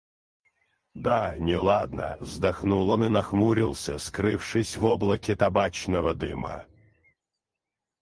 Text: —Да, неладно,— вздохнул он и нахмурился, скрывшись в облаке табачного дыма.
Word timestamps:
—Да, 1.07 1.35
неладно,— 1.37 2.17
вздохнул 2.21 2.89
он 2.89 3.03
и 3.03 3.09
нахмурился, 3.09 3.99
скрывшись 3.99 4.75
в 4.77 4.83
облаке 4.85 5.35
табачного 5.35 6.15
дыма. 6.15 6.65